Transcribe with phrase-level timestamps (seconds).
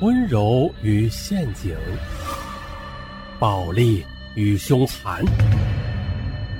[0.00, 1.72] 温柔与陷阱，
[3.38, 5.24] 暴力与凶残，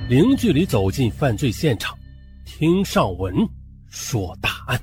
[0.07, 1.97] 零距离走进犯罪现场，
[2.45, 3.35] 听上文
[3.89, 4.79] 说大案。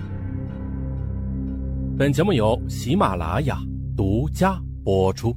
[1.99, 3.59] 本节目由喜马拉雅
[3.97, 5.35] 独家播出。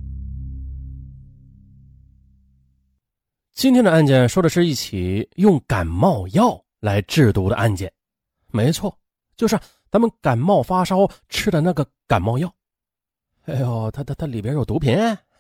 [3.54, 7.90] 今天的案件说的是一起用感冒药来制毒的案件，
[8.52, 8.94] 没错，
[9.38, 9.58] 就是
[9.90, 12.54] 咱们感冒发烧吃的那个感冒药。
[13.46, 14.98] 哎呦，它它它里边有毒品？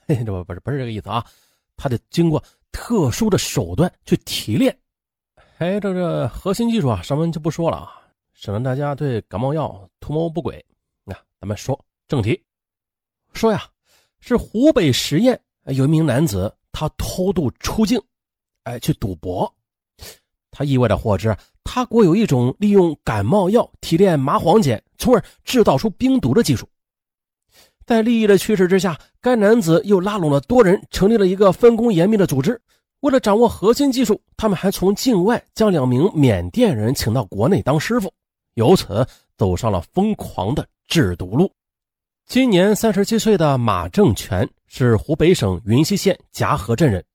[0.07, 1.25] 这不不是不是这个意思啊，
[1.75, 4.75] 它得经过特殊的手段去提炼。
[5.57, 8.01] 哎，这这核心技术啊，上文就不说了啊，
[8.33, 10.63] 省得大家对感冒药图谋不轨。
[11.03, 12.39] 那咱们说正题，
[13.33, 13.63] 说呀，
[14.19, 17.99] 是湖北十堰有一名男子，他偷渡出境，
[18.65, 19.51] 哎，去赌博。
[20.51, 26.69] 他意外的获知，他国有一种利用感冒药提炼麻黄碱，从而制造出冰毒的技术。
[27.85, 32.59] 在利益的驱使之下，该男子又拉拢了多人，成立了一个分工严密的组织。
[33.01, 38.11] 为了掌握核心技术，他们还从境外将两名缅甸人请到国内当师傅，
[38.55, 39.05] 由此
[39.37, 41.51] 走上了疯狂的制毒路。
[42.25, 47.05] 今年三十七岁的马正全是湖北省云溪县夹河镇人，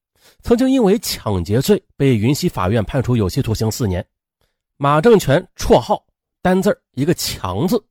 [0.42, 4.06] 曾经因为抢劫罪被云溪法院判处有期徒刑四年。
[4.76, 6.00] 马正全绰号
[6.40, 7.82] 单字一个强字，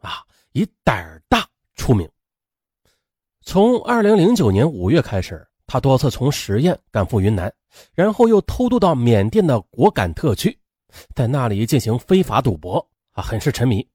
[0.00, 1.46] 啊，以胆儿大
[1.76, 2.08] 出名。
[3.46, 7.50] 从二零零九年五月开始，他多次从十堰赶赴云南，
[7.94, 10.58] 然后又偷渡到缅甸的果敢特区，
[11.14, 13.86] 在那里进行非法赌博啊，很是沉迷。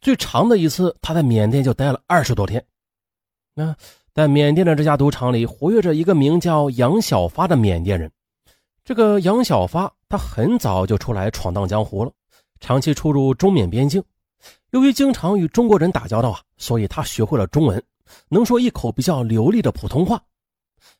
[0.00, 2.64] 最长的一次，他在缅甸就待了二十多天。
[3.52, 3.74] 那
[4.14, 8.08] 在缅甸的这家赌场里，活跃着一个名叫杨小发的缅甸人。
[8.84, 12.12] 这个杨小发，他很早就出来闯荡江湖了，
[12.60, 14.00] 长期出入中缅边境。
[14.70, 17.82] 由于经常与中国人打交道啊，所以他学会了中文。
[18.28, 20.22] 能说一口比较流利的普通话，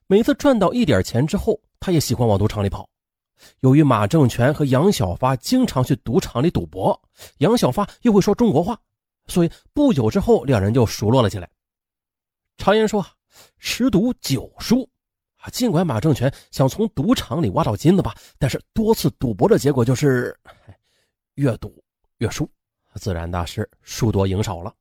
[0.07, 2.87] 每次赚到一点钱之后，他也喜欢往赌场里跑。
[3.61, 6.99] 由于马正全和杨小发经常去赌场里赌博，
[7.39, 8.79] 杨小发又会说中国话，
[9.27, 11.49] 所以不久之后两人就熟络了起来。
[12.57, 13.03] 常言说
[13.57, 14.87] “十赌九输”，
[15.41, 20.37] 啊，尽管马正全想从赌场里挖到金子吧，但是多次赌博的结果就是
[21.33, 21.83] 越赌
[22.19, 22.47] 越输，
[22.95, 24.71] 自然的是输多赢少了。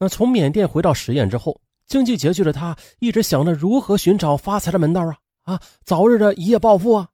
[0.00, 7.06] 那从缅甸回到十堰之后，经济拮据的他一直想着如何寻找发财的门道啊啊，早日的一夜暴富啊！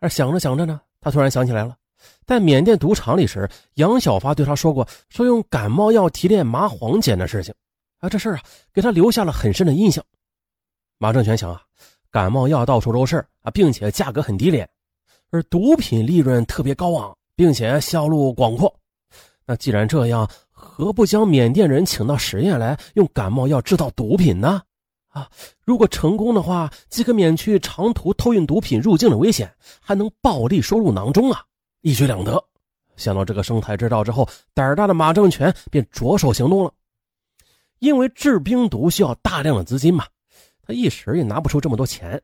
[0.00, 1.76] 而想着想着呢，他突然想起来了，
[2.24, 7.52] 在缅甸赌场里时，杨小发对他说过说用感冒药提炼麻黄碱的事情
[7.98, 8.40] 啊，这事啊
[8.72, 10.02] 给他留下了很深的印象。
[10.96, 11.60] 马正全想啊，
[12.10, 14.66] 感冒药到处都是啊，并且价格很低廉，
[15.30, 18.74] 而毒品利润特别高昂，并且销路广阔。
[19.44, 20.30] 那既然这样，
[20.60, 24.60] 何不将缅甸人请到实验来，用感冒药制造毒品呢？
[25.08, 25.30] 啊，
[25.64, 31.42] 如果成功的话，即可免去长途偷运毒品入境的危险，还能暴利收入囊中啊，
[31.80, 32.42] 一举两得。
[32.96, 36.72] 想到这个生财之道之后，胆大的马正全便着手行动了。
[37.78, 40.04] 因为制冰毒需要大量的资金嘛，
[40.62, 42.20] 他一时也拿不出这么多钱。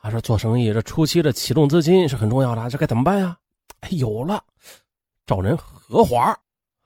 [0.00, 3.36] 还是做生意这初期的启动资金是很重要的，这该怎么办呀？
[3.80, 4.42] 哎，有了，
[5.26, 6.16] 找人合伙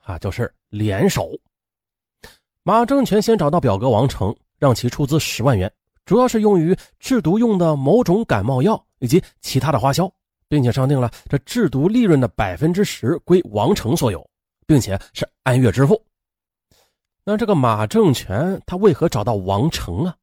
[0.03, 0.51] 啊，就是。
[0.73, 1.29] 联手，
[2.63, 5.71] 马正全先找到表哥王成，让其出资十万元，
[6.03, 10.11] 主要是用于制毒用的某种感冒药以及其他的花销，
[10.47, 14.27] 并且商定了这制毒利润的百分之十归王成所有，
[14.65, 16.03] 并且是按月支付。
[17.23, 20.17] 那这个马正全他为何找到王成啊？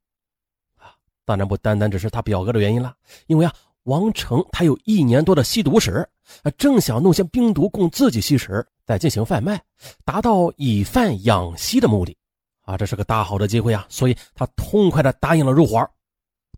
[0.79, 0.91] 啊，
[1.25, 2.93] 当然不单单只是他表哥的原因了，
[3.29, 3.55] 因为啊。
[3.85, 6.07] 王成他有一年多的吸毒史，
[6.43, 9.63] 啊正想弄些冰毒供自己吸食，再进行贩卖，
[10.05, 12.17] 达到以贩养吸的目的。
[12.63, 13.87] 啊，这是个大好的机会啊！
[13.89, 15.89] 所以他痛快的答应了入伙。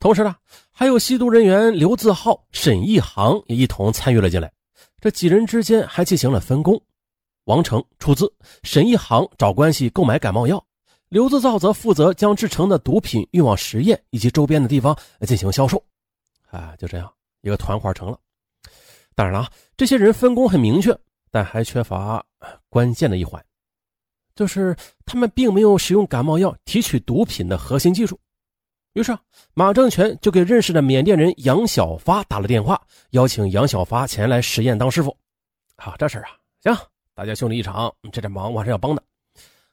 [0.01, 0.35] 同时呢，
[0.71, 4.51] 还有吸毒人员刘自浩、沈一航也一同参与了进来。
[4.99, 6.81] 这几人之间还进行了分工：
[7.45, 8.33] 王成出资，
[8.63, 10.65] 沈一航找关系购买感冒药，
[11.11, 14.97] 刘自造则负责将制成的毒品运往实验以及周边的地方
[15.27, 15.85] 进行销售。
[16.51, 17.13] 啊，就这样。
[17.43, 18.17] 一个团伙成了，
[19.17, 20.97] 当然了，这些人分工很明确，
[21.33, 22.25] 但还缺乏
[22.69, 23.45] 关键的一环，
[24.37, 24.77] 就是
[25.07, 28.21] 他们并没有使用感冒药提取毒品的核心技术。
[28.93, 29.19] 于是
[29.55, 32.81] 马正全就给认识的缅甸人杨小发打了电话，
[33.11, 35.17] 邀请杨小发前来实验当师傅。
[35.77, 36.31] 好，这事儿啊，
[36.63, 36.77] 行，
[37.15, 39.03] 大家兄弟一场，这点忙我还是要帮的。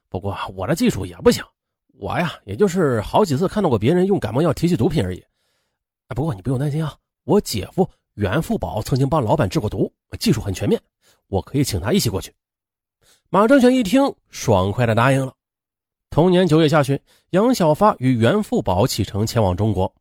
[0.08, 1.44] 不过我的技术也不行，
[2.00, 5.22] 我呀，也就是好几次看到过别人用感冒药提取毒品而已。
[6.16, 6.96] 不过你不用担心啊。
[7.26, 10.82] 我姐夫袁富宝曾经帮老板治过毒，技术很全面，
[11.30, 12.34] 我可以请他一起过去。
[13.30, 15.34] 马正全一听，爽快的答应了。
[16.10, 17.00] 同年九月下旬，
[17.30, 19.94] 杨小发与袁富宝启程前往中国。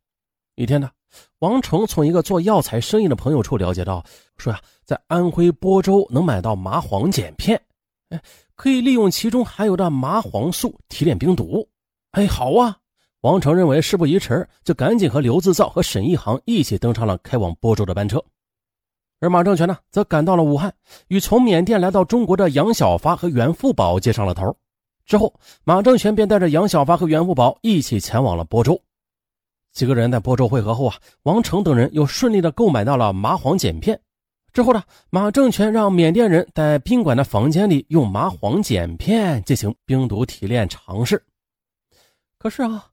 [0.55, 0.89] 一天呢，
[1.37, 4.03] 王成从一个做药材生意的朋友处了解到，
[4.37, 7.61] 说呀，在安徽亳州能买到麻黄碱片，
[8.09, 8.21] 哎，
[8.55, 11.69] 可以利用其中含有的麻黄素提炼冰毒。
[12.11, 12.75] 哎，好啊！
[13.21, 18.23] 王成认为事不宜迟，就赶紧和刘自造和沈一航一起登上了开往亳州的班车。
[19.19, 20.73] 而马正全呢，则赶到了武汉，
[21.09, 24.55] 与从缅甸来到中国的杨小发和袁富宝接上了头。
[25.05, 25.33] 之后，
[25.63, 28.81] 马正全便带着杨小发和袁富宝一起前往了亳州。
[29.73, 33.99] 几个人在亳州会合后啊，王成等人又顺利的购买到了麻黄碱片。
[34.53, 41.21] 之后呢，马正全让缅甸人在宾馆的房间里用麻黄碱片进行冰毒提炼尝试。
[42.37, 42.87] 可是啊，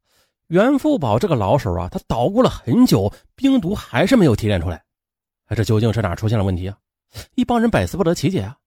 [0.49, 4.83] 袁富宝这个老手啊，他捣鼓了很久，冰毒还是没有提炼出来。
[5.55, 6.79] 这究竟是哪出现了问题啊？
[7.35, 8.59] 一帮人百思不得其解啊！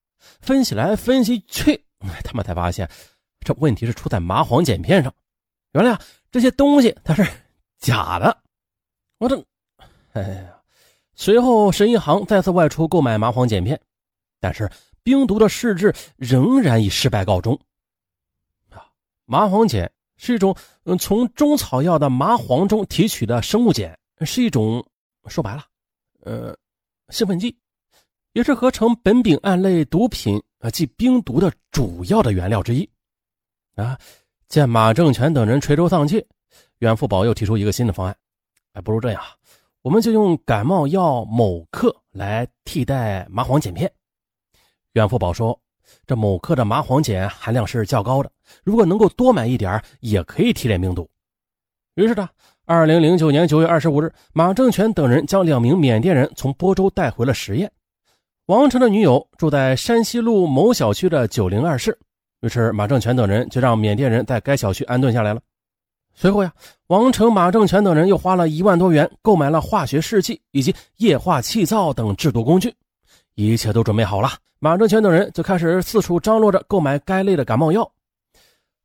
[0.42, 1.84] 分析来分析去，
[2.24, 2.90] 他们才发现
[3.42, 5.14] 这问题是出在麻黄碱片上。
[5.74, 7.26] 原来啊，这些东西它是
[7.78, 8.42] 假的。
[9.18, 9.46] 我这，
[10.14, 10.62] 哎呀！
[11.16, 13.80] 随后，沈一航再次外出购买麻黄碱片，
[14.40, 14.72] 但是
[15.04, 17.60] 冰毒的试制仍然以失败告终。
[18.70, 18.88] 啊，
[19.26, 20.56] 麻黄碱是一种
[20.86, 24.84] 嗯从中草药的麻黄中提取的生物碱，是一种
[25.28, 25.66] 说白了，
[26.22, 26.58] 呃。
[27.10, 27.58] 兴奋剂，
[28.34, 32.90] 也是合成苯丙胺类毒品啊，即冰毒的主要的原料之一。
[33.76, 33.98] 啊，
[34.48, 36.26] 见马正全等人垂头丧气，
[36.80, 38.16] 袁富宝又提出一个新的方案。
[38.74, 39.22] 哎，不如这样，
[39.82, 43.92] 我们就用感冒药某克来替代麻黄碱片。
[44.94, 45.60] 袁富宝说
[46.06, 48.32] ：“这某克的麻黄碱含量是较高的，
[48.64, 51.10] 如果能够多买一点，也可以提炼冰毒。”
[51.96, 52.30] 于是呢。
[52.72, 57.68] 二零零九年九月二十五日，马正全等人将两名缅甸人从播州带回了十堰。
[58.46, 61.98] 王成的女友住在山西路某小区的九零二室，
[62.42, 65.42] 于是马正全等人就让缅甸人在该小区安顿下来了。
[66.14, 66.54] 随后呀，
[66.86, 72.72] 王成、马正全等人又花了一万多元购买了化学试剂以及液化气灶等制毒工具，
[73.34, 74.30] 一切都准备好了。
[74.60, 77.92] 马正全等人就开始四处张罗着购买该类的感冒药。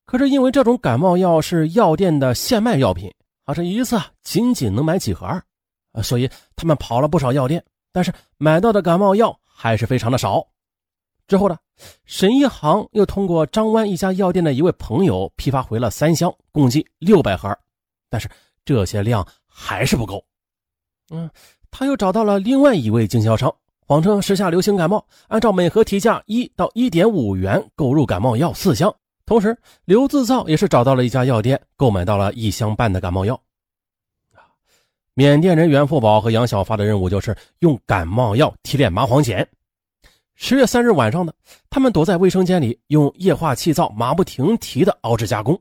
[0.07, 3.13] 可是因为这种感冒药是药店的现卖药品。
[3.45, 7.63] 啊，这一次仅仅能买几盒啊，所以他们跑了不少药店，
[7.93, 10.47] 但是买到的感冒药还是非常的少。
[11.27, 11.57] 之后呢，
[12.05, 17.57] 沈一航又通过张湾一家药店的一位朋友批发回了三箱，共计六百盒，
[18.11, 18.29] 但是
[18.65, 20.25] 这些量还是不够。
[21.11, 21.31] 嗯，
[21.71, 23.55] 他又找到了另外一位经销商，
[23.87, 28.95] 谎称时下流行感冒，按照每盒提价一到一点五元购入感冒药四箱。
[29.27, 33.41] 同时，刘自造也是找到了一家药店，购买到了一箱半的感冒药。
[35.15, 39.47] 缅甸人袁富宝和杨小发的任务就是用感冒药提炼麻黄碱。
[40.35, 41.33] 十月三日晚上呢，
[41.71, 45.59] 他们躲在卫生间里，用液化气灶马不停蹄的熬制加工。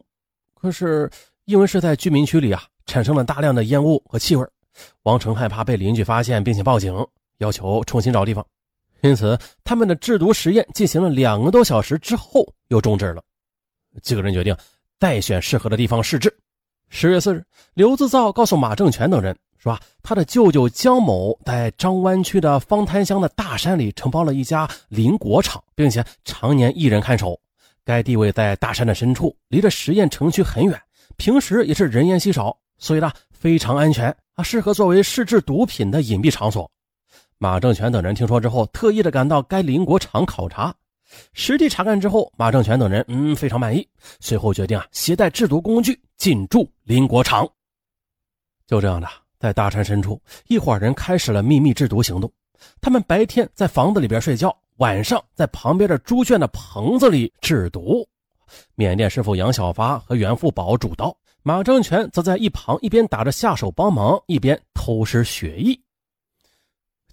[0.56, 1.10] 可是，
[1.46, 4.44] 因为是在居民区里啊，产生了大量的烟雾和气味，
[5.04, 6.94] 王成害怕被邻居发现，并且报警，
[7.38, 8.44] 要求重新找地方。
[9.02, 13.24] 因此，他们的制毒实验进行了两个多小时之后，又终止了。
[14.02, 14.56] 几个人决定
[15.00, 16.34] 再选适合的地方试制。
[16.90, 17.44] 十月四日，
[17.74, 27.40] 刘自造告诉马正全等人说：“他的舅舅江某在张湾区的方滩乡的大山里承包了一家林果厂，并且常年一人看守。
[27.84, 30.80] 该地位在大山的深处，离着实验城区很远，
[31.18, 36.70] 平时也是人烟稀少，所以呢非常安全啊，适合作为试制毒品的隐蔽场所。”
[37.40, 40.74] 马正全等人听说之后，特意的赶到该林果厂考察。
[41.34, 43.88] 实地查看之后，马正全等人嗯非常满意，
[44.20, 47.48] 随后决定啊携带制毒工具进驻林国厂。
[48.68, 49.08] 就这样的，
[49.40, 52.32] 在大山深处，一伙人开始了秘密制毒行动。
[52.80, 58.08] 他们白天在房子里边睡觉，晚上在旁边的猪圈的棚子里制毒。
[58.76, 65.80] 缅甸师傅杨小发和袁富宝主刀，马正全则在一旁一边打着下手帮忙，一边偷师学艺。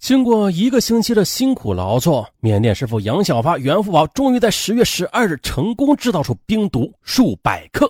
[0.01, 7.85] 经过一个星期的辛苦劳作，缅甸师傅杨小发、袁富宝终于在十月十二日成功制造出冰毒数百克。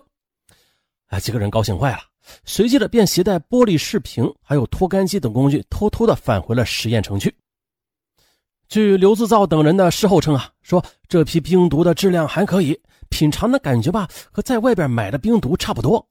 [1.08, 2.00] 啊，几个人高兴坏了，
[2.44, 7.34] 随即的便携带玻璃视瓶还有脱干机等工具，偷偷的返回了实验城区。
[8.68, 12.78] 据刘自造等人的事后称啊，说这批冰毒的质量还可以，
[13.08, 16.06] 品尝的感觉吧，和在外边买的冰毒差不多。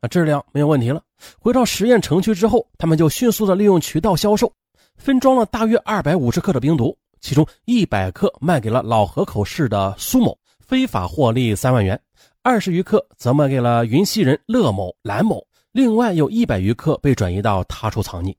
[0.00, 1.02] 啊，质量没有问题了。
[1.38, 4.50] 回到实验城区之后，他们就迅速的利用渠道销售。
[4.96, 11.96] 分装了大约二百五十克的冰毒，其中一百克卖给了老河口市的苏某，非法获利三万元；
[12.42, 18.34] 二十余克则卖给了云溪人乐某、兰某，另外有一百余克被转移到他处藏匿。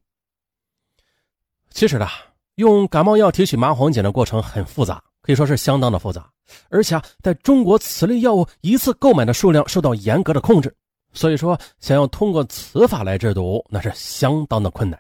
[1.69, 2.07] 其实呢，
[2.55, 6.31] 用感冒药提取麻黄碱的过程很复杂，可以说是相当的复杂，
[6.69, 10.73] 而且啊，在中国此类药物一次购买的数量受到严格的控制，
[11.11, 14.97] 所以说想要通过此法来制毒，那是相当的困难，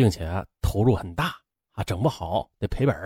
[0.00, 0.26] 并且
[0.62, 1.34] 投入很大
[1.72, 2.96] 啊，整不好得赔本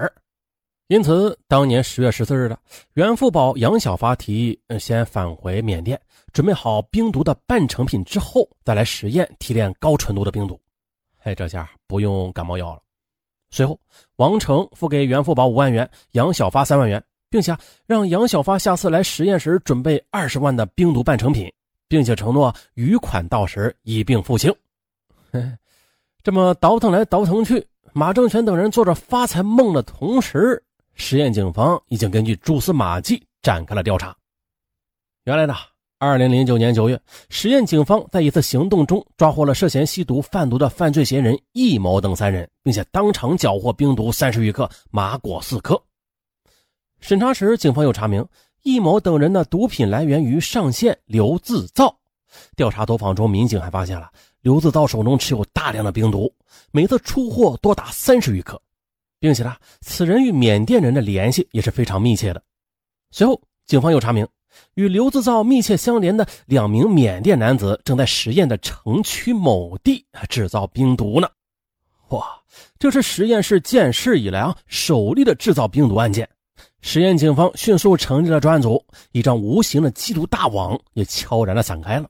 [0.87, 2.57] 因此，当年十月十四日的
[2.93, 6.01] 袁富宝、杨小发提议先返回缅甸，
[6.33, 10.61] 准备好冰毒的半成品之后，再来实验提炼高纯度的冰毒。
[11.25, 12.81] 哎，这下不用感冒药了。
[13.51, 13.77] 随后，
[14.17, 21.53] 王成付给袁富宝五万元，杨小发三万元，并且让杨小发下次来实验时准备二十万的冰毒半成品，
[21.89, 24.55] 并且承诺余款到时一并付清。
[26.25, 30.61] 这么倒腾来倒腾去，马正全等人做着发财梦的同时，
[30.95, 34.17] 实验警方已经根据蛛丝马迹展开了调查。
[35.25, 35.55] 原来呢。
[35.99, 37.01] 二零零九年九月，
[37.31, 45.81] 实验警方在一次行动中抓获了涉嫌吸毒贩毒的犯罪嫌疑人易某等三人，并且当场缴获冰毒三十余克、麻果四颗。
[47.01, 48.27] 审查时，警方又查明
[48.65, 51.97] 易某等人的毒品来源于上线刘自造。
[52.55, 54.11] 调查走访中，民警还发现了
[54.45, 56.31] 刘自造手中持有大量的冰毒，
[56.71, 58.61] 每次出货多达三十余克，
[59.19, 62.43] 并且呢，此人与缅甸人的联系也是非常密切的。
[63.11, 64.29] 随后，警方又查明。
[64.75, 71.29] 与刘自造密切相连的两名缅甸男子正在实验的城区某地制造冰毒呢。
[72.11, 72.39] 哇，
[72.79, 76.29] 这是实验室建市以来啊首例的制造冰毒案件。
[76.83, 82.07] 实验警方迅速成立了专案组，一张无形的缉毒大网也悄然的散开了。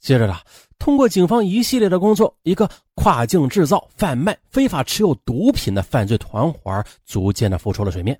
[0.00, 0.36] 接着呢，
[0.82, 8.18] 通过警方一系列的工作，一个跨境制造、贩卖、非法持有毒品的犯罪团伙逐渐的浮出了水面。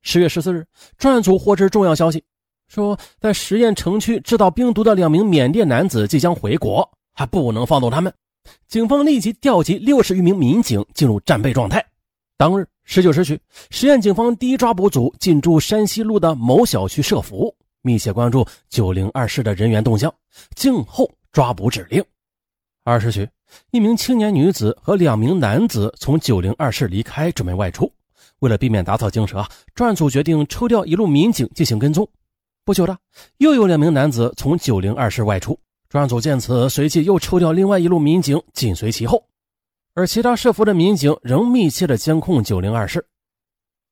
[0.00, 2.24] 十月十四日，专案组获知重要消息。
[2.68, 8.10] 说，在实验城区制造冰毒的两名缅甸男子即将回国，还不能放走他们。
[8.66, 11.84] 警方立即调集六十余名民警进入战备状态。
[12.38, 13.38] 当日十九时许，
[13.68, 20.10] 实验警方第一抓捕组进驻山西路的某小区设伏，密切关注九零二室的人员动向，
[20.56, 22.02] 静候抓捕指令。
[22.84, 23.28] 二时许，
[23.72, 27.92] 一名青年女子和两名男子从九零二室离开，准备外出。
[28.38, 32.08] 为了避免打草惊蛇，专案组决定抽调一路民警进行跟踪。
[32.64, 32.96] 不久的，
[33.38, 39.26] 又有两名男子从九零二室外出，专案组见此，随即又抽调另外一路民警紧随其后，
[39.94, 43.04] 而其他设伏的民警仍密切的监控九零二室。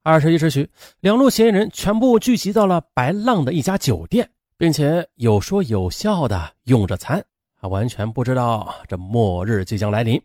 [0.04, 0.70] 二十一时许，
[1.00, 7.24] 两路嫌疑人全部聚集到了白浪的一家酒店，并且有说有笑的用着餐，
[7.62, 10.20] 他完全不知道这末日即将来临。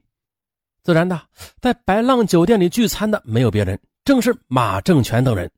[0.83, 1.21] 自然的，
[1.61, 5.51] 在白浪酒店里聚餐的没有别人，正是马正全等人。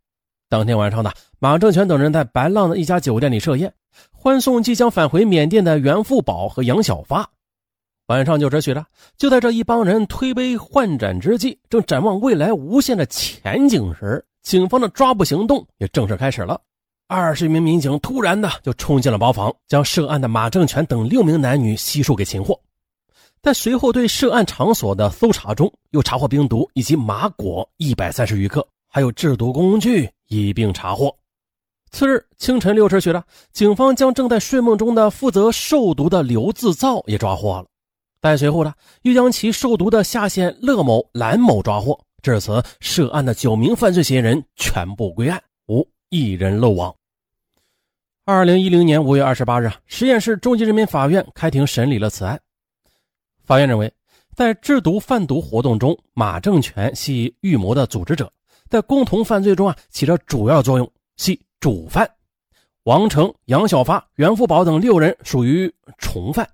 [0.50, 3.74] 当天晚上的马正全等人在白浪的一家酒店里设宴，
[4.12, 7.30] 欢送即将返回缅甸的袁富宝和杨小发。
[8.08, 8.86] 晚上就这许了。
[9.16, 16.60] 就在这一帮人推杯换盏之际，正展望未来无限的前景时，警方的抓捕行动也正式开始了。
[17.12, 22.58] 二十名民警突然呢就冲进了包房，将涉案的马正全等六名男女悉数给擒获。
[23.42, 30.08] 在随后对涉案场所的搜查中，又查获冰毒以及麻果一百三十余克，还有制毒工具。
[30.28, 31.12] 一并查获。
[31.90, 37.66] 次日清晨六时许了，警方将正在睡梦中的负责售毒的刘自造也抓获了。
[38.22, 42.00] 但随后呢，又将其售毒的下线乐某、蓝某抓获。
[42.22, 46.94] 至此，涉案的九名犯罪嫌疑人全部归案，无一人漏网。
[48.32, 52.40] 二零一零年五月二十八日，十堰市中级人民法院开庭审理了此案。
[53.44, 53.92] 法院认为，
[54.36, 58.32] 在制毒贩毒活动中，马正全系预谋的组织者。
[58.70, 62.08] 在共同犯罪中啊，起着主要作用，系主犯。
[62.84, 66.48] 王成、杨小发、袁富宝等六人属于从犯。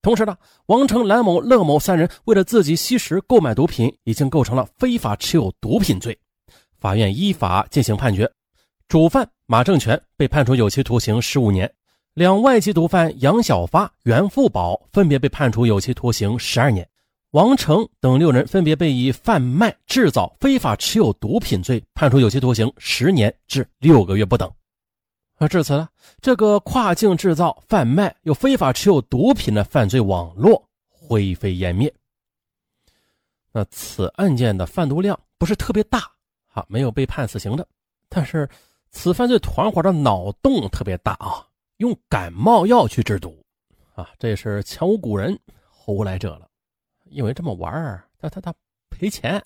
[0.00, 6.16] 同时呢，王成、蓝某、乐某三人为了自己吸食、购买毒品，已经构成了非法持有毒品罪。
[6.78, 8.30] 法院依法进行判决，
[8.88, 11.70] 主犯马正全被判处有期徒刑十五年，
[12.14, 16.88] 两外籍毒贩杨小发、袁富宝分别被判处有期徒刑十二年。
[17.32, 24.50] 王成等六人分别被以贩卖、制造、非法持有毒品罪判处有期徒刑十年至六个月不等。
[25.36, 25.86] 而至此呢，
[26.22, 31.92] 这个跨境制造、贩卖又非法持有毒品的犯罪网络灰飞烟灭。
[33.52, 36.10] 那此案件的贩毒量不是特别大，
[36.54, 37.68] 啊，没有被判死刑的，
[38.08, 38.48] 但是
[38.90, 43.44] 此犯罪团伙的脑洞特别大啊，用感冒药去制毒，
[43.94, 46.48] 啊，这是前无古人后无来者了。
[47.10, 48.54] 因为这么玩儿，他他他
[48.90, 49.42] 赔钱。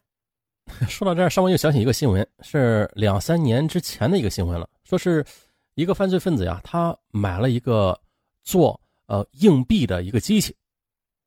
[0.89, 4.69] 说到这儿，上面又想起一个新闻，是两三年之前的一个新闻了。
[4.85, 5.25] 说是
[5.75, 7.99] 一个犯罪分子呀，他买了一个
[8.45, 10.55] 做呃硬币的一个机器，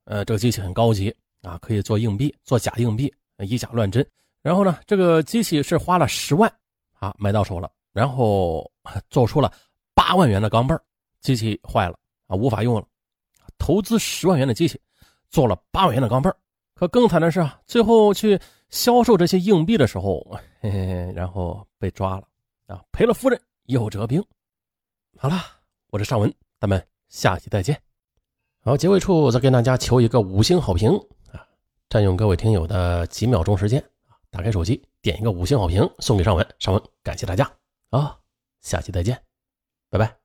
[0.06, 4.06] 呃，这个机器很高级啊，可以做硬币，做假硬币，以假乱真。
[4.42, 6.52] 然后呢，这个机器是花了十万
[6.94, 8.70] 啊买到手了，然后
[9.10, 9.50] 做出了
[9.94, 10.78] 八万元的钢镚
[11.22, 11.98] 机器坏了
[12.28, 12.86] 啊无法用了，
[13.58, 14.80] 投资十万元的机器
[15.30, 16.30] 做了八万元的钢镚
[16.74, 18.38] 可更惨的是啊，最后去
[18.70, 20.20] 销售这些硬币的时候，
[20.60, 22.28] 嘿嘿，然后被抓了
[22.68, 24.22] 啊，赔了夫人又折兵。
[25.18, 25.38] 好了，
[25.88, 27.82] 我是尚文，咱们下期再见。
[28.60, 30.90] 好，结尾处再跟大家求一个五星好评
[31.32, 31.48] 啊！
[31.88, 33.82] 占用各位听友的几秒钟时间，
[34.30, 37.50] 打开手机点一个五星好评送给尚文，尚文感谢大家
[38.00, 38.20] 啊！
[38.62, 39.24] 下期再见，
[39.90, 40.25] 拜拜。